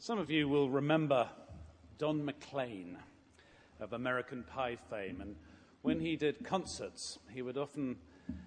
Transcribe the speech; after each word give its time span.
Some 0.00 0.20
of 0.20 0.30
you 0.30 0.48
will 0.48 0.70
remember 0.70 1.28
Don 1.98 2.24
McLean 2.24 2.96
of 3.80 3.92
American 3.92 4.44
Pie 4.44 4.76
fame, 4.76 5.20
and 5.20 5.34
when 5.82 5.98
he 5.98 6.14
did 6.14 6.44
concerts, 6.44 7.18
he 7.34 7.42
would 7.42 7.58
often 7.58 7.96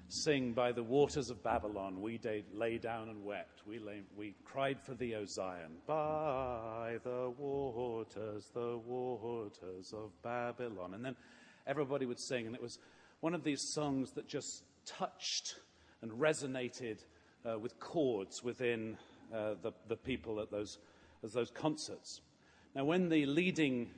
sing 0.07 0.53
by 0.53 0.71
the 0.71 0.81
waters 0.81 1.29
of 1.29 1.43
Babylon. 1.43 2.01
We 2.01 2.21
lay 2.53 2.77
down 2.77 3.09
and 3.09 3.25
wept. 3.25 3.63
We, 3.67 3.79
lay, 3.79 3.99
we 4.15 4.33
cried 4.45 4.79
for 4.81 4.93
thee, 4.93 5.13
O 5.15 5.25
Zion. 5.25 5.73
By 5.85 6.99
the 7.03 7.33
waters, 7.37 8.49
the 8.53 8.77
waters 8.77 9.93
of 9.93 10.09
Babylon. 10.23 10.93
And 10.93 11.03
then 11.03 11.17
everybody 11.67 12.05
would 12.05 12.19
sing, 12.19 12.45
and 12.45 12.55
it 12.55 12.61
was 12.61 12.79
one 13.19 13.35
of 13.35 13.43
these 13.43 13.61
songs 13.61 14.13
that 14.13 14.29
just 14.29 14.63
touched 14.85 15.55
and 16.01 16.13
resonated 16.13 16.99
uh, 17.45 17.59
with 17.59 17.77
chords 17.81 18.41
within 18.41 18.97
uh, 19.33 19.55
the, 19.61 19.71
the 19.89 19.97
people 19.97 20.39
at 20.39 20.49
those, 20.49 20.77
at 21.23 21.33
those 21.33 21.51
concerts. 21.51 22.21
Now, 22.75 22.85
when 22.85 23.09
the 23.09 23.25
leading 23.25 23.89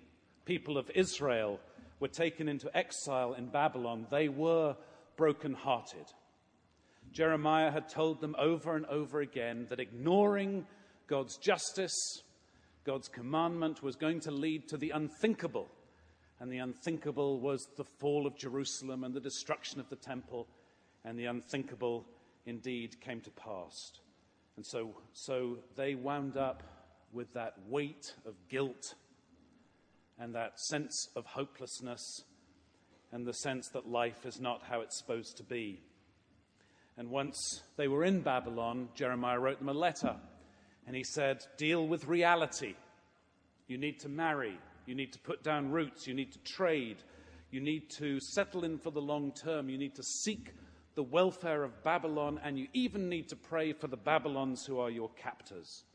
people 0.45 0.77
of 0.77 0.89
Israel 0.95 1.59
were 1.99 2.07
taken 2.07 2.49
into 2.49 2.75
exile 2.75 3.33
in 3.33 3.47
Babylon, 3.47 4.07
they 4.09 4.29
were 4.29 4.75
broken-hearted. 5.15 6.05
Jeremiah 7.11 7.71
had 7.71 7.87
told 7.87 8.19
them 8.19 8.35
over 8.39 8.75
and 8.75 8.85
over 8.87 9.21
again 9.21 9.67
that 9.69 9.79
ignoring 9.79 10.65
God's 11.07 11.37
justice, 11.37 12.23
God's 12.83 13.07
commandment, 13.07 13.83
was 13.83 13.95
going 13.95 14.19
to 14.21 14.31
lead 14.31 14.67
to 14.69 14.77
the 14.77 14.89
unthinkable. 14.89 15.69
And 16.39 16.51
the 16.51 16.57
unthinkable 16.57 17.39
was 17.39 17.67
the 17.77 17.85
fall 17.99 18.25
of 18.25 18.35
Jerusalem 18.35 19.03
and 19.03 19.13
the 19.13 19.19
destruction 19.19 19.79
of 19.79 19.89
the 19.89 19.95
temple. 19.95 20.47
And 21.05 21.17
the 21.17 21.25
unthinkable 21.25 22.05
indeed 22.45 22.99
came 22.99 23.21
to 23.21 23.31
pass. 23.31 23.93
And 24.55 24.65
so, 24.65 24.95
so 25.13 25.59
they 25.75 25.95
wound 25.95 26.35
up 26.35 26.63
with 27.13 27.33
that 27.33 27.53
weight 27.67 28.13
of 28.25 28.33
guilt 28.49 28.95
and 30.19 30.35
that 30.35 30.59
sense 30.59 31.09
of 31.15 31.25
hopelessness 31.25 32.23
and 33.11 33.25
the 33.25 33.33
sense 33.33 33.69
that 33.69 33.87
life 33.87 34.25
is 34.25 34.41
not 34.41 34.63
how 34.63 34.81
it's 34.81 34.97
supposed 34.97 35.37
to 35.37 35.43
be. 35.43 35.79
And 36.97 37.09
once 37.09 37.61
they 37.77 37.87
were 37.87 38.03
in 38.03 38.21
Babylon, 38.21 38.89
Jeremiah 38.95 39.39
wrote 39.39 39.59
them 39.59 39.69
a 39.69 39.73
letter 39.73 40.15
and 40.85 40.95
he 40.95 41.03
said, 41.03 41.45
Deal 41.57 41.87
with 41.87 42.07
reality. 42.07 42.75
You 43.67 43.77
need 43.77 43.99
to 44.01 44.09
marry. 44.09 44.57
You 44.85 44.95
need 44.95 45.13
to 45.13 45.19
put 45.19 45.43
down 45.43 45.71
roots. 45.71 46.07
You 46.07 46.13
need 46.13 46.33
to 46.33 46.39
trade. 46.39 46.97
You 47.51 47.61
need 47.61 47.89
to 47.91 48.19
settle 48.19 48.63
in 48.63 48.77
for 48.77 48.91
the 48.91 49.01
long 49.01 49.31
term. 49.31 49.69
You 49.69 49.77
need 49.77 49.95
to 49.95 50.03
seek 50.03 50.53
the 50.95 51.03
welfare 51.03 51.63
of 51.63 51.83
Babylon. 51.83 52.39
And 52.43 52.59
you 52.59 52.67
even 52.73 53.09
need 53.09 53.29
to 53.29 53.35
pray 53.35 53.73
for 53.73 53.87
the 53.87 53.97
Babylons 53.97 54.65
who 54.65 54.79
are 54.79 54.89
your 54.89 55.09
captors. 55.11 55.85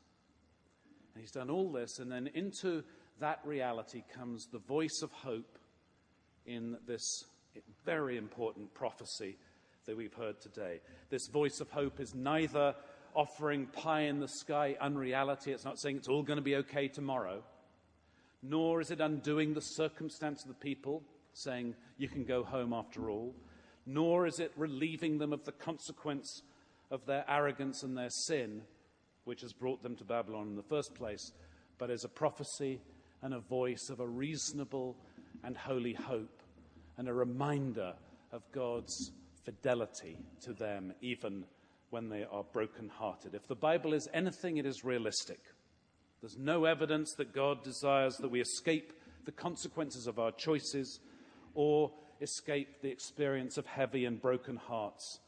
He's 1.20 1.30
done 1.30 1.50
all 1.50 1.70
this. 1.70 1.98
And 1.98 2.10
then 2.10 2.28
into 2.34 2.82
that 3.20 3.40
reality 3.44 4.02
comes 4.14 4.46
the 4.46 4.58
voice 4.58 5.00
of 5.02 5.12
hope 5.12 5.58
in 6.46 6.76
this 6.86 7.24
very 7.84 8.16
important 8.16 8.72
prophecy 8.74 9.36
that 9.86 9.96
we've 9.96 10.14
heard 10.14 10.40
today. 10.40 10.80
This 11.10 11.26
voice 11.28 11.60
of 11.60 11.70
hope 11.70 11.98
is 12.00 12.14
neither 12.14 12.74
offering 13.14 13.66
pie 13.66 14.02
in 14.02 14.20
the 14.20 14.28
sky 14.28 14.76
unreality, 14.80 15.50
it's 15.50 15.64
not 15.64 15.78
saying 15.78 15.96
it's 15.96 16.08
all 16.08 16.22
going 16.22 16.36
to 16.36 16.42
be 16.42 16.56
okay 16.56 16.88
tomorrow, 16.88 17.42
nor 18.42 18.80
is 18.80 18.90
it 18.90 19.00
undoing 19.00 19.54
the 19.54 19.60
circumstance 19.60 20.42
of 20.42 20.48
the 20.48 20.54
people, 20.54 21.02
saying 21.32 21.74
you 21.96 22.08
can 22.08 22.24
go 22.24 22.44
home 22.44 22.72
after 22.72 23.10
all, 23.10 23.34
nor 23.86 24.26
is 24.26 24.38
it 24.38 24.52
relieving 24.56 25.18
them 25.18 25.32
of 25.32 25.44
the 25.44 25.52
consequence 25.52 26.42
of 26.90 27.04
their 27.06 27.24
arrogance 27.28 27.82
and 27.82 27.96
their 27.96 28.10
sin, 28.10 28.62
which 29.28 29.42
has 29.42 29.52
brought 29.52 29.82
them 29.82 29.94
to 29.94 30.04
Babylon 30.04 30.48
in 30.48 30.56
the 30.56 30.62
first 30.62 30.94
place, 30.94 31.32
but 31.76 31.90
is 31.90 32.02
a 32.02 32.08
prophecy 32.08 32.80
and 33.20 33.34
a 33.34 33.38
voice 33.38 33.90
of 33.90 34.00
a 34.00 34.06
reasonable 34.06 34.96
and 35.44 35.54
holy 35.54 35.92
hope 35.92 36.42
and 36.96 37.08
a 37.08 37.12
reminder 37.12 37.92
of 38.32 38.42
God's 38.52 39.12
fidelity 39.44 40.16
to 40.40 40.54
them, 40.54 40.94
even 41.02 41.44
when 41.90 42.08
they 42.08 42.24
are 42.24 42.42
broken-hearted. 42.42 43.34
If 43.34 43.46
the 43.46 43.54
Bible 43.54 43.92
is 43.92 44.08
anything, 44.14 44.56
it 44.56 44.64
is 44.64 44.82
realistic. 44.82 45.40
There's 46.22 46.38
no 46.38 46.64
evidence 46.64 47.12
that 47.18 47.34
God 47.34 47.62
desires 47.62 48.16
that 48.16 48.30
we 48.30 48.40
escape 48.40 48.94
the 49.26 49.32
consequences 49.32 50.06
of 50.06 50.18
our 50.18 50.32
choices 50.32 51.00
or 51.54 51.92
escape 52.22 52.80
the 52.80 52.90
experience 52.90 53.58
of 53.58 53.66
heavy 53.66 54.06
and 54.06 54.22
broken 54.22 54.56
hearts, 54.56 55.20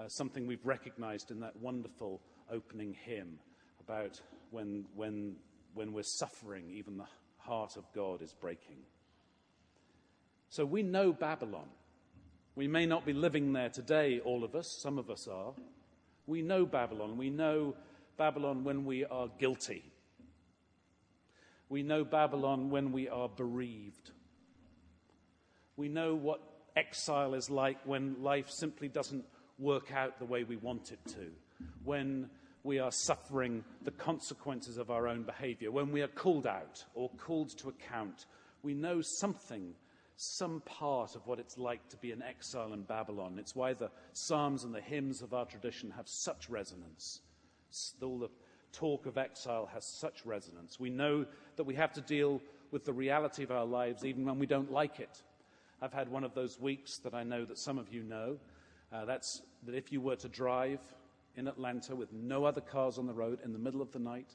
uh, 0.00 0.08
something 0.08 0.48
we've 0.48 0.66
recognized 0.66 1.30
in 1.30 1.38
that 1.40 1.54
wonderful 1.60 2.20
opening 2.50 2.94
hymn 3.04 3.38
about 3.80 4.20
when, 4.50 4.84
when, 4.94 5.36
when 5.74 5.92
we're 5.92 6.02
suffering, 6.02 6.70
even 6.70 6.96
the 6.96 7.06
heart 7.38 7.76
of 7.76 7.84
God 7.94 8.22
is 8.22 8.32
breaking. 8.32 8.78
So 10.48 10.64
we 10.64 10.82
know 10.82 11.12
Babylon. 11.12 11.68
We 12.54 12.68
may 12.68 12.86
not 12.86 13.04
be 13.04 13.12
living 13.12 13.52
there 13.52 13.68
today, 13.68 14.20
all 14.20 14.42
of 14.42 14.54
us, 14.54 14.78
some 14.80 14.98
of 14.98 15.10
us 15.10 15.28
are. 15.28 15.52
We 16.26 16.42
know 16.42 16.64
Babylon. 16.66 17.16
We 17.16 17.30
know 17.30 17.76
Babylon 18.16 18.64
when 18.64 18.84
we 18.84 19.04
are 19.04 19.28
guilty. 19.38 19.84
We 21.68 21.82
know 21.82 22.04
Babylon 22.04 22.70
when 22.70 22.92
we 22.92 23.08
are 23.08 23.28
bereaved. 23.28 24.10
We 25.76 25.88
know 25.88 26.14
what 26.14 26.40
exile 26.76 27.34
is 27.34 27.50
like 27.50 27.78
when 27.84 28.22
life 28.22 28.50
simply 28.50 28.88
doesn't 28.88 29.24
work 29.58 29.92
out 29.92 30.18
the 30.18 30.24
way 30.24 30.44
we 30.44 30.56
want 30.56 30.92
it 30.92 30.98
to, 31.06 31.30
when 31.84 32.28
we 32.62 32.78
are 32.78 32.90
suffering 32.90 33.64
the 33.82 33.92
consequences 33.92 34.76
of 34.76 34.90
our 34.90 35.06
own 35.06 35.22
behavior, 35.22 35.70
when 35.70 35.92
we 35.92 36.02
are 36.02 36.08
called 36.08 36.46
out 36.46 36.84
or 36.94 37.10
called 37.16 37.56
to 37.58 37.68
account. 37.68 38.26
We 38.62 38.74
know 38.74 39.00
something 39.00 39.74
some 40.16 40.62
part 40.62 41.14
of 41.14 41.26
what 41.26 41.38
it's 41.38 41.58
like 41.58 41.86
to 41.90 41.96
be 41.98 42.10
an 42.10 42.22
exile 42.22 42.72
in 42.72 42.82
Babylon. 42.82 43.36
It's 43.38 43.54
why 43.54 43.74
the 43.74 43.90
Psalms 44.14 44.64
and 44.64 44.74
the 44.74 44.80
hymns 44.80 45.22
of 45.22 45.34
our 45.34 45.44
tradition 45.44 45.90
have 45.90 46.08
such 46.08 46.48
resonance. 46.48 47.20
All 48.02 48.18
the 48.18 48.30
talk 48.72 49.06
of 49.06 49.18
exile 49.18 49.68
has 49.72 49.86
such 49.86 50.24
resonance. 50.24 50.80
We 50.80 50.90
know 50.90 51.26
that 51.56 51.64
we 51.64 51.74
have 51.74 51.92
to 51.94 52.00
deal 52.00 52.40
with 52.70 52.84
the 52.84 52.92
reality 52.92 53.42
of 53.42 53.50
our 53.50 53.66
lives 53.66 54.04
even 54.04 54.24
when 54.24 54.38
we 54.38 54.46
don't 54.46 54.72
like 54.72 55.00
it. 55.00 55.22
I've 55.82 55.92
had 55.92 56.08
one 56.08 56.24
of 56.24 56.34
those 56.34 56.58
weeks 56.58 56.98
that 56.98 57.14
I 57.14 57.22
know 57.22 57.44
that 57.44 57.58
some 57.58 57.78
of 57.78 57.92
you 57.92 58.02
know. 58.02 58.38
Uh, 58.92 59.04
that's 59.04 59.42
that 59.64 59.74
if 59.74 59.92
you 59.92 60.00
were 60.00 60.16
to 60.16 60.28
drive 60.28 60.80
in 61.36 61.48
Atlanta 61.48 61.94
with 61.94 62.12
no 62.12 62.44
other 62.44 62.60
cars 62.60 62.98
on 62.98 63.06
the 63.06 63.12
road 63.12 63.40
in 63.44 63.52
the 63.52 63.58
middle 63.58 63.82
of 63.82 63.92
the 63.92 63.98
night, 63.98 64.34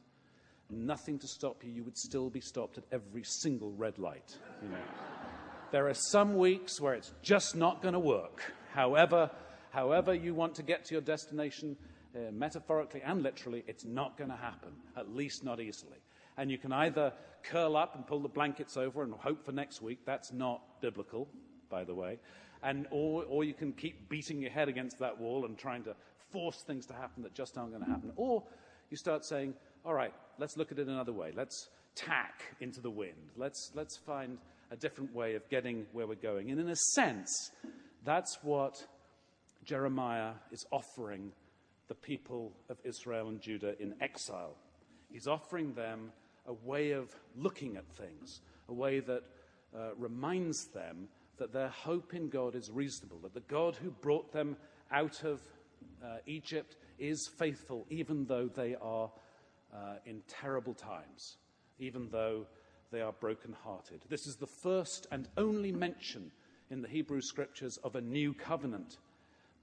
nothing 0.70 1.20
to 1.20 1.28
stop 1.28 1.64
you, 1.64 1.72
you 1.72 1.84
would 1.84 1.98
still 1.98 2.30
be 2.30 2.42
stopped 2.42 2.78
at 2.78 2.84
every 2.92 3.24
single 3.24 3.72
red 3.72 3.98
light. 4.00 4.38
You 4.62 4.70
know. 4.70 4.78
There 5.72 5.88
are 5.88 5.94
some 5.94 6.38
weeks 6.38 6.80
where 6.82 6.94
it's 6.94 7.14
just 7.22 7.56
not 7.56 7.82
going 7.82 7.94
to 7.94 8.00
work. 8.00 8.54
However, 8.74 9.30
however 9.72 10.14
you 10.14 10.34
want 10.34 10.56
to 10.56 10.64
get 10.64 10.86
to 10.86 10.94
your 10.94 11.02
destination, 11.02 11.78
uh, 12.16 12.32
metaphorically 12.32 13.02
and 13.02 13.24
literally, 13.24 13.64
it's 13.68 13.86
not 13.86 14.18
going 14.18 14.30
to 14.30 14.36
happen, 14.36 14.72
at 14.98 15.14
least 15.16 15.44
not 15.44 15.60
easily. 15.60 15.98
And 16.38 16.52
you 16.52 16.58
can 16.58 16.74
either 16.74 17.14
curl 17.44 17.76
up 17.76 17.96
and 17.96 18.06
pull 18.06 18.20
the 18.20 18.30
blankets 18.30 18.78
over 18.78 19.04
and 19.04 19.14
hope 19.14 19.46
for 19.46 19.52
next 19.52 19.82
week. 19.82 20.00
That's 20.06 20.32
not 20.32 20.62
biblical, 20.82 21.28
by 21.70 21.84
the 21.84 21.96
way. 21.96 22.20
And, 22.64 22.88
or, 22.92 23.24
or 23.24 23.44
you 23.44 23.54
can 23.54 23.74
keep 23.74 24.10
beating 24.10 24.42
your 24.42 24.52
head 24.52 24.70
against 24.70 25.00
that 25.00 25.20
wall 25.20 25.46
and 25.46 25.58
trying 25.58 25.84
to 25.84 25.96
force 26.32 26.64
things 26.66 26.86
to 26.88 26.94
happen 26.94 27.24
that 27.24 27.34
just 27.34 27.58
aren't 27.58 27.72
going 27.72 27.84
to 27.84 27.90
happen. 27.90 28.12
Or 28.16 28.44
you 28.90 28.98
start 28.98 29.26
saying, 29.26 29.54
all 29.86 29.94
right, 29.94 30.14
let's 30.38 30.58
look 30.58 30.72
at 30.72 30.80
it 30.80 30.88
another 30.88 31.14
way. 31.14 31.32
Let's 31.36 31.70
tack 31.96 32.42
into 32.60 32.82
the 32.82 32.90
wind. 32.90 33.32
Let's, 33.36 33.72
let's 33.76 33.98
find 33.98 34.38
a 34.72 34.76
different 34.76 35.14
way 35.14 35.36
of 35.36 35.48
getting 35.50 35.86
where 35.92 36.08
we're 36.08 36.16
going. 36.16 36.52
And 36.52 36.60
in 36.60 36.70
a 36.70 36.76
sense, 36.94 37.52
that's 38.04 38.38
what 38.42 38.86
Jeremiah 39.64 40.34
is 40.52 40.66
offering 40.72 41.32
the 41.88 41.96
people 41.96 42.54
of 42.70 42.78
Israel 42.84 43.28
and 43.28 43.42
Judah 43.42 43.80
in 43.82 43.94
exile. 44.02 44.56
He's 45.12 45.28
offering 45.28 45.74
them 45.74 46.12
a 46.48 46.54
way 46.54 46.92
of 46.92 47.14
looking 47.36 47.76
at 47.76 47.86
things, 47.98 48.42
a 48.70 48.74
way 48.74 49.00
that 49.02 49.24
uh, 49.76 49.90
reminds 49.98 50.68
them 50.68 51.10
that 51.38 51.54
their 51.54 51.70
hope 51.70 52.14
in 52.14 52.30
God 52.30 52.56
is 52.56 52.70
reasonable, 52.72 53.20
that 53.24 53.34
the 53.34 53.42
God 53.42 53.76
who 53.76 53.92
brought 53.92 54.32
them 54.32 54.56
out 54.92 55.24
of 55.24 55.44
uh, 56.04 56.18
Egypt 56.26 56.78
is 57.00 57.30
faithful, 57.38 57.86
even 57.90 58.26
though 58.26 58.48
they 58.48 58.76
are 58.82 59.10
uh, 59.74 59.96
in 60.06 60.22
terrible 60.28 60.74
times, 60.74 61.38
even 61.80 62.10
though 62.12 62.46
they 62.92 63.02
are 63.02 63.14
broken-hearted. 63.14 64.02
This 64.10 64.28
is 64.28 64.36
the 64.36 64.48
first 64.48 65.08
and 65.12 65.28
only 65.38 65.72
mention 65.72 66.32
in 66.70 66.82
the 66.82 66.88
Hebrew 66.88 67.22
scriptures 67.22 67.78
of 67.84 67.96
a 67.96 68.02
new 68.02 68.34
covenant. 68.34 68.98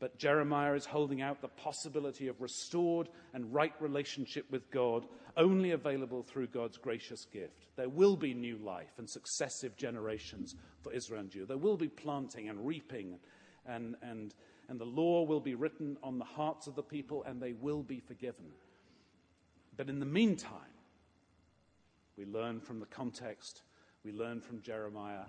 But 0.00 0.16
Jeremiah 0.16 0.74
is 0.74 0.86
holding 0.86 1.22
out 1.22 1.40
the 1.40 1.48
possibility 1.48 2.28
of 2.28 2.40
restored 2.40 3.08
and 3.34 3.52
right 3.52 3.72
relationship 3.80 4.46
with 4.50 4.70
God, 4.70 5.06
only 5.36 5.72
available 5.72 6.22
through 6.22 6.48
God's 6.48 6.76
gracious 6.76 7.24
gift. 7.32 7.66
There 7.76 7.88
will 7.88 8.16
be 8.16 8.32
new 8.32 8.58
life 8.58 8.92
and 8.98 9.10
successive 9.10 9.76
generations 9.76 10.54
for 10.82 10.92
Israel 10.92 11.22
and 11.22 11.30
Judah. 11.30 11.46
There 11.46 11.56
will 11.56 11.76
be 11.76 11.88
planting 11.88 12.48
and 12.48 12.64
reaping, 12.64 13.18
and, 13.66 13.96
and, 14.02 14.34
and 14.68 14.78
the 14.78 14.84
law 14.84 15.22
will 15.22 15.40
be 15.40 15.54
written 15.54 15.96
on 16.02 16.18
the 16.18 16.24
hearts 16.24 16.66
of 16.66 16.74
the 16.74 16.82
people, 16.82 17.24
and 17.24 17.40
they 17.40 17.52
will 17.52 17.82
be 17.82 18.00
forgiven. 18.00 18.46
But 19.76 19.88
in 19.88 19.98
the 19.98 20.06
meantime, 20.06 20.74
We 22.18 22.26
learn 22.26 22.60
from 22.60 22.80
the 22.80 22.86
context. 22.86 23.62
We 24.04 24.12
learn 24.12 24.40
from 24.40 24.60
Jeremiah, 24.60 25.22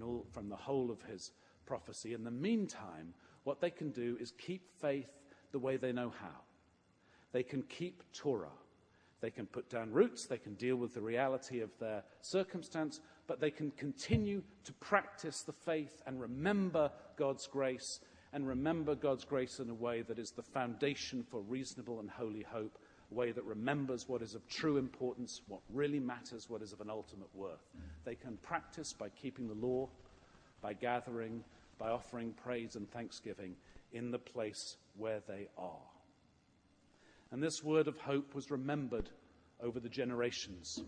all, 0.00 0.24
from 0.30 0.48
the 0.48 0.56
whole 0.56 0.92
of 0.92 1.02
his 1.02 1.32
prophecy. 1.66 2.14
In 2.14 2.22
the 2.22 2.30
meantime, 2.30 3.14
what 3.42 3.60
they 3.60 3.70
can 3.70 3.90
do 3.90 4.16
is 4.20 4.30
keep 4.30 4.62
faith 4.80 5.10
the 5.50 5.58
way 5.58 5.76
they 5.76 5.92
know 5.92 6.12
how. 6.20 6.42
They 7.32 7.42
can 7.42 7.62
keep 7.64 8.04
Torah. 8.12 8.48
They 9.20 9.30
can 9.30 9.46
put 9.46 9.68
down 9.68 9.90
roots, 9.92 10.26
they 10.26 10.38
can 10.38 10.54
deal 10.54 10.76
with 10.76 10.94
the 10.94 11.00
reality 11.00 11.60
of 11.60 11.70
their 11.80 12.04
circumstance, 12.20 13.00
but 13.26 13.40
they 13.40 13.50
can 13.50 13.70
continue 13.72 14.42
to 14.64 14.72
practice 14.74 15.42
the 15.42 15.54
faith 15.54 16.02
and 16.06 16.20
remember 16.20 16.92
God's 17.16 17.46
grace 17.46 17.98
and 18.36 18.46
remember 18.46 18.94
God's 18.94 19.24
grace 19.24 19.60
in 19.60 19.70
a 19.70 19.74
way 19.74 20.02
that 20.02 20.18
is 20.18 20.30
the 20.30 20.42
foundation 20.42 21.24
for 21.30 21.40
reasonable 21.40 22.00
and 22.00 22.10
holy 22.10 22.42
hope, 22.42 22.78
a 23.10 23.14
way 23.14 23.32
that 23.32 23.42
remembers 23.44 24.10
what 24.10 24.20
is 24.20 24.34
of 24.34 24.46
true 24.46 24.76
importance, 24.76 25.40
what 25.48 25.62
really 25.72 25.98
matters, 25.98 26.50
what 26.50 26.60
is 26.60 26.74
of 26.74 26.82
an 26.82 26.90
ultimate 26.90 27.34
worth. 27.34 27.66
They 28.04 28.14
can 28.14 28.36
practice 28.42 28.92
by 28.92 29.08
keeping 29.08 29.48
the 29.48 29.54
law, 29.54 29.88
by 30.60 30.74
gathering, 30.74 31.44
by 31.78 31.88
offering 31.88 32.34
praise 32.44 32.76
and 32.76 32.90
thanksgiving 32.90 33.56
in 33.92 34.10
the 34.10 34.18
place 34.18 34.76
where 34.98 35.22
they 35.26 35.48
are. 35.56 35.88
And 37.32 37.42
this 37.42 37.64
word 37.64 37.88
of 37.88 37.96
hope 37.96 38.34
was 38.34 38.50
remembered 38.50 39.08
over 39.62 39.80
the 39.80 39.88
generations. 39.88 40.82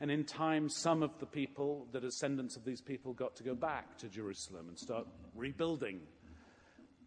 And 0.00 0.10
in 0.10 0.24
time, 0.24 0.68
some 0.68 1.02
of 1.02 1.18
the 1.20 1.26
people, 1.26 1.86
the 1.92 2.00
descendants 2.00 2.56
of 2.56 2.64
these 2.64 2.80
people, 2.80 3.14
got 3.14 3.36
to 3.36 3.42
go 3.42 3.54
back 3.54 3.96
to 3.98 4.08
Jerusalem 4.08 4.66
and 4.68 4.78
start 4.78 5.06
rebuilding. 5.34 6.00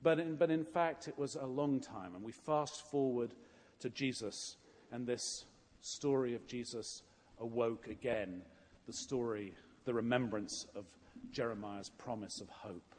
But 0.01 0.19
in, 0.19 0.35
but 0.35 0.49
in 0.49 0.63
fact, 0.63 1.07
it 1.07 1.17
was 1.17 1.35
a 1.35 1.45
long 1.45 1.79
time. 1.79 2.15
And 2.15 2.23
we 2.23 2.31
fast 2.31 2.89
forward 2.89 3.33
to 3.79 3.89
Jesus, 3.89 4.55
and 4.91 5.05
this 5.05 5.45
story 5.81 6.35
of 6.35 6.47
Jesus 6.47 7.03
awoke 7.39 7.87
again 7.87 8.41
the 8.87 8.93
story, 8.93 9.53
the 9.85 9.93
remembrance 9.93 10.65
of 10.75 10.85
Jeremiah's 11.31 11.89
promise 11.89 12.41
of 12.41 12.49
hope. 12.49 12.95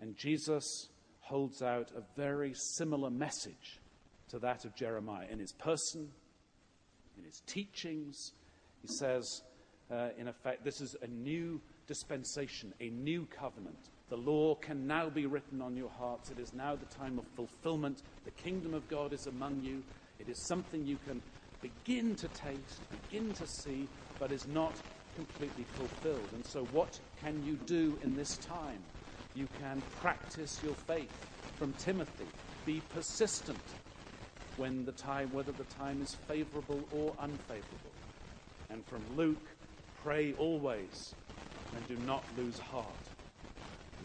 And 0.00 0.16
Jesus 0.16 0.88
holds 1.20 1.62
out 1.62 1.90
a 1.96 2.02
very 2.16 2.54
similar 2.54 3.10
message 3.10 3.80
to 4.28 4.38
that 4.38 4.64
of 4.64 4.74
Jeremiah 4.74 5.26
in 5.30 5.38
his 5.38 5.52
person, 5.52 6.08
in 7.16 7.24
his 7.24 7.42
teachings. 7.46 8.32
He 8.82 8.88
says, 8.88 9.42
uh, 9.90 10.10
in 10.18 10.28
effect, 10.28 10.64
this 10.64 10.80
is 10.80 10.94
a 11.02 11.06
new 11.06 11.60
dispensation, 11.86 12.72
a 12.80 12.90
new 12.90 13.26
covenant. 13.26 13.90
The 14.10 14.16
law 14.16 14.54
can 14.54 14.86
now 14.86 15.10
be 15.10 15.26
written 15.26 15.60
on 15.60 15.76
your 15.76 15.90
hearts. 15.90 16.30
It 16.30 16.38
is 16.38 16.54
now 16.54 16.74
the 16.76 16.86
time 16.86 17.18
of 17.18 17.26
fulfillment. 17.36 18.02
The 18.24 18.30
kingdom 18.32 18.72
of 18.72 18.88
God 18.88 19.12
is 19.12 19.26
among 19.26 19.60
you. 19.62 19.82
It 20.18 20.28
is 20.28 20.38
something 20.38 20.86
you 20.86 20.98
can 21.06 21.20
begin 21.60 22.14
to 22.16 22.28
taste, 22.28 22.80
begin 23.10 23.34
to 23.34 23.46
see, 23.46 23.86
but 24.18 24.32
is 24.32 24.46
not 24.46 24.72
completely 25.14 25.64
fulfilled. 25.74 26.28
And 26.32 26.44
so, 26.46 26.64
what 26.66 26.98
can 27.20 27.44
you 27.44 27.58
do 27.66 27.98
in 28.02 28.16
this 28.16 28.38
time? 28.38 28.78
You 29.34 29.46
can 29.60 29.82
practice 30.00 30.58
your 30.64 30.74
faith 30.74 31.12
from 31.56 31.72
Timothy. 31.74 32.26
Be 32.64 32.80
persistent 32.94 33.58
when 34.56 34.84
the 34.84 34.92
time, 34.92 35.30
whether 35.32 35.52
the 35.52 35.64
time 35.64 36.00
is 36.02 36.16
favorable 36.26 36.80
or 36.92 37.12
unfavorable. 37.20 37.92
And 38.70 38.84
from 38.86 39.02
Luke, 39.16 39.46
pray 40.02 40.32
always 40.38 41.14
and 41.76 41.86
do 41.88 41.96
not 42.06 42.24
lose 42.36 42.58
heart. 42.58 42.86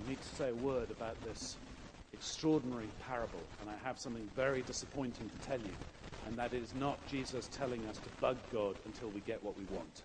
Need 0.08 0.22
to 0.22 0.36
say 0.36 0.50
a 0.50 0.56
word 0.56 0.92
about 0.92 1.16
this 1.24 1.56
extraordinary 2.12 2.90
parable, 3.08 3.40
and 3.62 3.70
I 3.70 3.88
have 3.88 3.98
something 3.98 4.30
very 4.36 4.62
disappointing 4.62 5.30
to 5.30 5.48
tell 5.48 5.60
you, 5.60 5.74
and 6.28 6.38
that 6.38 6.54
is 6.54 6.74
not 6.76 7.08
Jesus 7.08 7.48
telling 7.48 7.80
us 7.88 7.98
to 8.00 8.10
bug 8.20 8.38
God 8.52 8.76
until 8.86 9.10
we 9.10 9.22
get 9.22 9.42
what 9.44 9.58
we 9.58 9.64
want. 9.66 10.04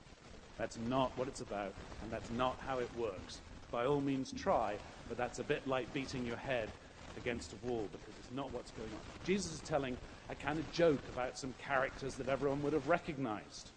That's 0.56 0.78
not 0.78 1.16
what 1.18 1.26
it's 1.26 1.40
about, 1.40 1.74
and 2.02 2.12
that's 2.12 2.30
not 2.30 2.56
how 2.64 2.78
it 2.78 2.88
works. 2.96 3.40
By 3.72 3.86
all 3.86 4.00
means, 4.00 4.32
try, 4.32 4.76
but 5.08 5.18
that's 5.18 5.40
a 5.40 5.44
bit 5.44 5.66
like 5.66 5.92
beating 5.92 6.24
your 6.24 6.36
head 6.36 6.68
against 7.16 7.52
a 7.52 7.66
wall 7.66 7.88
because 7.90 8.14
it's 8.18 8.30
not 8.30 8.52
what's 8.52 8.70
going 8.70 8.92
on. 8.92 9.00
Jesus 9.24 9.52
is 9.52 9.60
telling 9.60 9.96
a 10.30 10.34
kind 10.34 10.58
of 10.58 10.70
joke 10.72 11.00
about 11.12 11.38
some 11.38 11.54
characters 11.58 12.14
that 12.14 12.28
everyone 12.28 12.62
would 12.62 12.72
have 12.72 12.88
recognized. 12.88 13.70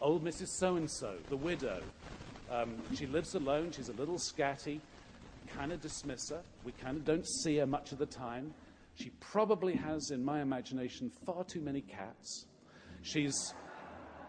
Old 0.00 0.24
Mrs. 0.24 0.48
So 0.58 0.76
and 0.76 0.90
so, 0.90 1.14
the 1.28 1.36
widow. 1.36 1.82
Um, 2.50 2.82
she 2.96 3.06
lives 3.06 3.36
alone, 3.36 3.70
she's 3.70 3.88
a 3.88 3.92
little 3.92 4.18
scatty, 4.18 4.80
kind 5.56 5.72
of 5.72 5.80
dismiss 5.80 6.30
her. 6.30 6.42
We 6.64 6.72
kind 6.72 6.96
of 6.96 7.04
don't 7.04 7.26
see 7.26 7.56
her 7.58 7.66
much 7.66 7.92
of 7.92 7.98
the 7.98 8.06
time. 8.06 8.54
She 8.94 9.10
probably 9.20 9.74
has, 9.74 10.10
in 10.10 10.24
my 10.24 10.42
imagination, 10.42 11.10
far 11.24 11.44
too 11.44 11.60
many 11.60 11.80
cats. 11.80 12.46
She's, 13.02 13.54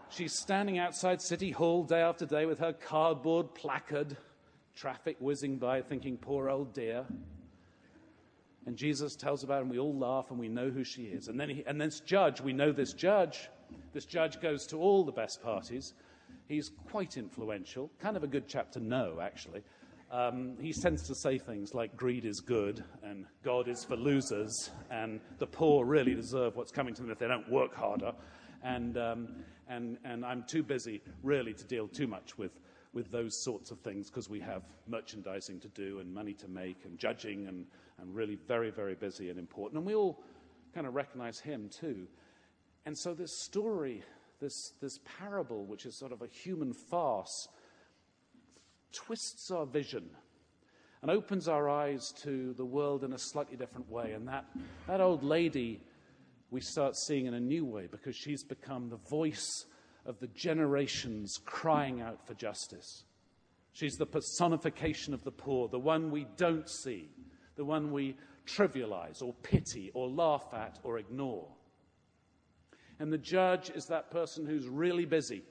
she's 0.08 0.32
standing 0.38 0.78
outside 0.78 1.20
City 1.20 1.50
Hall 1.50 1.84
day 1.84 2.00
after 2.00 2.24
day 2.24 2.46
with 2.46 2.58
her 2.60 2.72
cardboard 2.72 3.54
placard, 3.54 4.16
traffic 4.74 5.16
whizzing 5.20 5.56
by, 5.56 5.82
thinking, 5.82 6.16
poor 6.16 6.48
old 6.48 6.72
dear. 6.72 7.04
And 8.64 8.76
Jesus 8.76 9.16
tells 9.16 9.42
about 9.42 9.56
her, 9.56 9.62
and 9.62 9.70
we 9.70 9.78
all 9.78 9.96
laugh, 9.96 10.30
and 10.30 10.38
we 10.38 10.48
know 10.48 10.70
who 10.70 10.84
she 10.84 11.02
is. 11.02 11.28
And 11.28 11.38
then, 11.38 11.50
he, 11.50 11.64
and 11.66 11.80
this 11.80 12.00
judge, 12.00 12.40
we 12.40 12.52
know 12.52 12.72
this 12.72 12.92
judge. 12.92 13.48
This 13.92 14.04
judge 14.04 14.40
goes 14.40 14.66
to 14.68 14.78
all 14.78 15.04
the 15.04 15.12
best 15.12 15.42
parties. 15.42 15.94
He's 16.48 16.70
quite 16.90 17.16
influential, 17.16 17.90
kind 18.00 18.16
of 18.16 18.22
a 18.22 18.28
good 18.28 18.46
chap 18.46 18.72
to 18.72 18.80
know, 18.80 19.18
actually. 19.20 19.62
Um, 20.12 20.58
he 20.60 20.74
tends 20.74 21.04
to 21.08 21.14
say 21.14 21.38
things 21.38 21.72
like 21.74 21.96
greed 21.96 22.26
is 22.26 22.40
good, 22.40 22.84
and 23.02 23.24
God 23.42 23.66
is 23.66 23.82
for 23.82 23.96
losers, 23.96 24.70
and 24.90 25.20
the 25.38 25.46
poor 25.46 25.86
really 25.86 26.14
deserve 26.14 26.54
what's 26.54 26.70
coming 26.70 26.92
to 26.94 27.02
them 27.02 27.10
if 27.10 27.18
they 27.18 27.28
don't 27.28 27.50
work 27.50 27.74
harder. 27.74 28.12
And, 28.62 28.98
um, 28.98 29.28
and, 29.68 29.96
and 30.04 30.24
I'm 30.24 30.44
too 30.46 30.62
busy, 30.62 31.02
really, 31.22 31.54
to 31.54 31.64
deal 31.64 31.88
too 31.88 32.06
much 32.06 32.36
with 32.36 32.52
with 32.92 33.10
those 33.10 33.42
sorts 33.42 33.70
of 33.70 33.80
things 33.80 34.10
because 34.10 34.28
we 34.28 34.40
have 34.40 34.62
merchandising 34.86 35.60
to 35.60 35.68
do 35.68 36.00
and 36.00 36.12
money 36.12 36.34
to 36.34 36.48
make 36.48 36.84
and 36.84 36.98
judging 36.98 37.46
and, 37.46 37.64
and 37.98 38.14
really 38.14 38.36
very, 38.46 38.70
very 38.70 38.94
busy 38.94 39.30
and 39.30 39.38
important. 39.38 39.78
And 39.78 39.86
we 39.86 39.94
all 39.94 40.22
kind 40.74 40.86
of 40.86 40.94
recognize 40.94 41.40
him 41.40 41.68
too. 41.70 42.06
And 42.84 42.96
so 42.96 43.14
this 43.14 43.32
story, 43.38 44.02
this, 44.40 44.72
this 44.80 45.00
parable, 45.18 45.64
which 45.64 45.86
is 45.86 45.96
sort 45.96 46.12
of 46.12 46.20
a 46.20 46.26
human 46.26 46.72
farce, 46.72 47.48
twists 48.92 49.50
our 49.50 49.66
vision 49.66 50.08
and 51.02 51.10
opens 51.10 51.48
our 51.48 51.68
eyes 51.68 52.12
to 52.22 52.54
the 52.54 52.64
world 52.64 53.04
in 53.04 53.12
a 53.12 53.18
slightly 53.18 53.56
different 53.56 53.90
way. 53.90 54.12
And 54.12 54.28
that, 54.28 54.44
that 54.86 55.00
old 55.00 55.22
lady 55.22 55.80
we 56.50 56.60
start 56.60 56.96
seeing 56.96 57.26
in 57.26 57.34
a 57.34 57.40
new 57.40 57.64
way 57.64 57.88
because 57.90 58.14
she's 58.14 58.44
become 58.44 58.88
the 58.88 58.98
voice 59.08 59.66
of 60.04 60.20
the 60.20 60.26
generations 60.28 61.40
crying 61.44 62.00
out 62.00 62.26
for 62.26 62.34
justice. 62.34 63.04
She's 63.72 63.96
the 63.96 64.06
personification 64.06 65.14
of 65.14 65.24
the 65.24 65.30
poor, 65.30 65.68
the 65.68 65.78
one 65.78 66.10
we 66.10 66.26
don't 66.36 66.68
see, 66.68 67.10
the 67.56 67.64
one 67.64 67.90
we 67.90 68.16
trivialize 68.46 69.22
or 69.22 69.34
pity 69.42 69.90
or 69.94 70.08
laugh 70.08 70.52
at 70.52 70.78
or 70.82 70.98
ignore. 70.98 71.48
And 72.98 73.12
the 73.12 73.18
judge 73.18 73.70
is 73.70 73.86
that 73.86 74.10
person 74.10 74.46
who's 74.46 74.68
really 74.68 75.06
busy, 75.06 75.42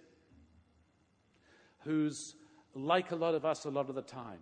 who's 1.83 2.35
like 2.75 3.11
a 3.11 3.15
lot 3.15 3.35
of 3.35 3.45
us 3.45 3.65
a 3.65 3.69
lot 3.69 3.89
of 3.89 3.95
the 3.95 4.01
time, 4.01 4.39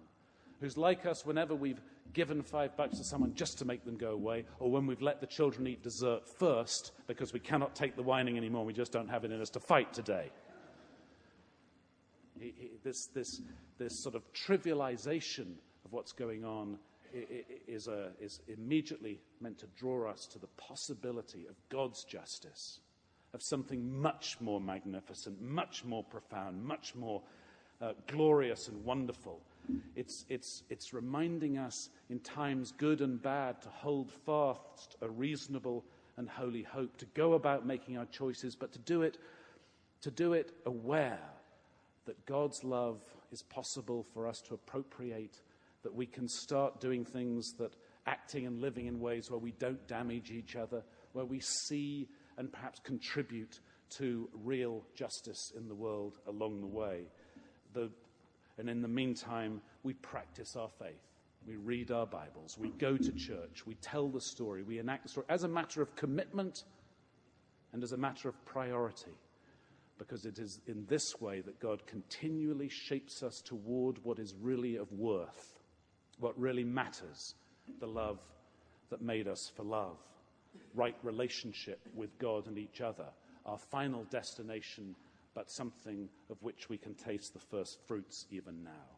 who's 0.60 0.78
like 0.78 1.06
us 1.06 1.26
whenever 1.26 1.56
we've 1.56 1.82
given 2.14 2.42
five 2.42 2.76
bucks 2.76 2.98
to 2.98 3.04
someone 3.04 3.34
just 3.36 3.60
to 3.60 3.66
make 3.66 3.86
them 3.86 3.98
go 3.98 4.12
away, 4.12 4.46
or 4.60 4.72
when 4.72 4.88
we've 4.88 5.02
let 5.02 5.22
the 5.22 5.28
children 5.28 5.68
eat 5.68 5.84
dessert 5.84 6.28
first 6.28 6.92
because 7.08 7.34
we 7.34 7.40
cannot 7.40 7.76
take 7.76 7.96
the 7.96 8.04
whining 8.04 8.38
anymore, 8.38 8.66
we 8.66 8.74
just 8.74 8.92
don't 8.92 9.10
have 9.10 9.24
it 9.24 9.32
in 9.32 9.42
us 9.42 9.50
to 9.52 9.60
fight 9.60 9.94
today. 9.94 10.32
This, 12.84 13.08
this, 13.08 13.42
this 13.78 14.02
sort 14.02 14.16
of 14.16 14.24
trivialization 14.34 15.54
of 15.86 15.92
what's 15.92 16.14
going 16.14 16.46
on 16.46 16.78
is, 17.68 17.88
a, 17.88 18.10
is 18.22 18.40
immediately 18.48 19.20
meant 19.42 19.58
to 19.60 19.68
draw 19.78 20.10
us 20.10 20.26
to 20.28 20.40
the 20.40 20.48
possibility 20.58 21.46
of 21.48 21.56
God's 21.70 22.04
justice, 22.04 22.80
of 23.34 23.42
something 23.44 24.02
much 24.02 24.38
more 24.40 24.62
magnificent, 24.62 25.42
much 25.42 25.84
more 25.84 26.04
profound, 26.04 26.64
much 26.64 26.96
more 26.96 27.22
uh, 27.82 27.94
glorious 28.08 28.68
and 28.68 28.84
wonderful 28.84 29.42
it's, 29.96 30.26
it's, 30.30 30.64
it's 30.70 30.94
reminding 30.94 31.58
us 31.58 31.90
in 32.10 32.20
times 32.20 32.72
good 32.72 33.02
and 33.02 33.22
bad 33.22 33.62
to 33.62 33.70
hold 33.70 34.12
fast 34.26 34.96
a 35.02 35.10
reasonable 35.10 35.84
and 36.18 36.30
holy 36.30 36.64
hope, 36.64 36.98
to 36.98 37.06
go 37.08 37.34
about 37.34 37.66
making 37.66 37.98
our 37.98 38.06
choices, 38.06 38.56
but 38.56 38.72
to 38.74 38.80
do 38.80 39.02
it, 39.04 39.18
to 40.02 40.12
do 40.12 40.34
it 40.34 40.52
aware 40.66 41.20
that 42.06 42.26
God's 42.26 42.64
love 42.64 43.02
is 43.32 43.44
possible 43.44 44.06
for 44.14 44.28
us 44.28 44.42
to 44.42 44.54
appropriate, 44.54 45.40
that 45.84 45.94
we 45.94 46.06
can 46.06 46.28
start 46.28 46.82
doing 46.82 47.06
things 47.06 47.54
that 47.54 47.76
acting 48.06 48.48
and 48.48 48.60
living 48.60 48.88
in 48.88 49.00
ways 49.00 49.30
where 49.30 49.40
we 49.40 49.52
don't 49.52 49.88
damage 49.88 50.32
each 50.32 50.56
other, 50.56 50.84
where 51.14 51.26
we 51.26 51.40
see 51.40 52.08
and 52.38 52.52
perhaps 52.52 52.80
contribute 52.80 53.60
to 53.90 54.30
real 54.44 54.84
justice 54.96 55.52
in 55.56 55.68
the 55.68 55.76
world 55.76 56.20
along 56.28 56.62
the 56.62 56.68
way. 56.68 57.04
The, 57.74 57.90
and 58.58 58.70
in 58.70 58.82
the 58.82 58.88
meantime, 58.88 59.62
we 59.84 59.94
practice 59.94 60.56
our 60.56 60.70
faith. 60.70 61.02
We 61.48 61.56
read 61.56 61.92
our 61.92 62.06
Bibles. 62.06 62.58
We 62.60 62.70
go 62.70 62.98
to 62.98 63.12
church. 63.14 63.66
We 63.66 63.76
tell 63.76 64.10
the 64.10 64.22
story. 64.22 64.64
We 64.64 64.80
enact 64.80 65.04
the 65.04 65.10
story 65.10 65.26
as 65.30 65.44
a 65.44 65.48
matter 65.48 65.82
of 65.82 65.96
commitment 65.96 66.64
and 67.72 67.84
as 67.84 67.92
a 67.92 67.98
matter 67.98 68.30
of 68.30 68.46
priority. 68.46 69.16
because 70.00 70.26
it 70.26 70.40
is 70.40 70.62
in 70.66 70.86
this 70.88 71.22
way 71.22 71.42
that 71.42 71.60
God 71.60 71.86
continually 71.86 72.70
shapes 72.70 73.22
us 73.22 73.42
toward 73.42 74.04
what 74.04 74.18
is 74.18 74.34
really 74.42 74.78
of 74.78 74.92
worth, 74.94 75.60
what 76.20 76.40
really 76.40 76.64
matters, 76.64 77.36
the 77.80 77.88
love 77.88 78.18
that 78.90 79.02
made 79.02 79.28
us 79.28 79.52
for 79.56 79.64
love, 79.64 79.98
right 80.74 80.96
relationship 81.04 81.80
with 81.94 82.18
God 82.18 82.48
and 82.48 82.58
each 82.58 82.82
other, 82.82 83.06
our 83.46 83.58
final 83.58 84.06
destination, 84.06 84.96
but 85.34 85.50
something 85.50 86.10
of 86.30 86.42
which 86.42 86.70
we 86.70 86.78
can 86.78 86.94
taste 86.96 87.34
the 87.34 87.40
first 87.40 87.80
fruits 87.88 88.26
even 88.32 88.64
now. 88.64 88.98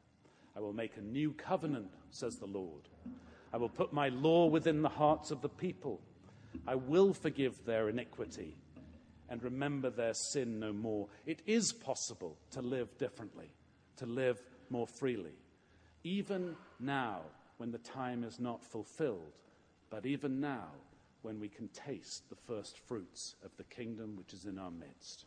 I 0.55 0.59
will 0.59 0.73
make 0.73 0.97
a 0.97 1.01
new 1.01 1.33
covenant, 1.33 1.91
says 2.09 2.37
the 2.37 2.45
Lord. 2.45 2.89
I 3.53 3.57
will 3.57 3.69
put 3.69 3.93
my 3.93 4.09
law 4.09 4.47
within 4.47 4.81
the 4.81 4.89
hearts 4.89 5.31
of 5.31 5.41
the 5.41 5.49
people. 5.49 6.01
I 6.67 6.75
will 6.75 7.13
forgive 7.13 7.65
their 7.65 7.89
iniquity 7.89 8.57
and 9.29 9.41
remember 9.43 9.89
their 9.89 10.13
sin 10.13 10.59
no 10.59 10.73
more. 10.73 11.07
It 11.25 11.41
is 11.45 11.71
possible 11.71 12.37
to 12.51 12.61
live 12.61 12.97
differently, 12.97 13.53
to 13.97 14.05
live 14.05 14.41
more 14.69 14.87
freely, 14.87 15.37
even 16.03 16.55
now 16.79 17.21
when 17.57 17.71
the 17.71 17.77
time 17.77 18.23
is 18.23 18.39
not 18.39 18.63
fulfilled, 18.63 19.37
but 19.89 20.05
even 20.05 20.41
now 20.41 20.67
when 21.21 21.39
we 21.39 21.47
can 21.47 21.67
taste 21.69 22.29
the 22.29 22.35
first 22.35 22.77
fruits 22.87 23.35
of 23.45 23.55
the 23.57 23.63
kingdom 23.63 24.15
which 24.17 24.33
is 24.33 24.45
in 24.45 24.57
our 24.57 24.71
midst. 24.71 25.25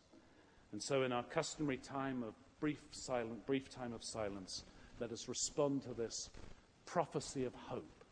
And 0.75 0.83
so, 0.83 1.03
in 1.03 1.13
our 1.13 1.23
customary 1.23 1.77
time 1.77 2.21
of 2.21 2.33
brief, 2.59 2.81
silent, 2.91 3.45
brief 3.45 3.69
time 3.69 3.93
of 3.93 4.03
silence, 4.03 4.65
let 4.99 5.13
us 5.13 5.29
respond 5.29 5.83
to 5.83 5.93
this 5.93 6.29
prophecy 6.85 7.45
of 7.45 7.53
hope 7.53 8.03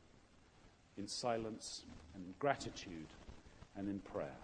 in 0.98 1.06
silence 1.06 1.84
and 2.16 2.24
in 2.24 2.34
gratitude 2.40 3.08
and 3.76 3.90
in 3.90 4.00
prayer. 4.00 4.38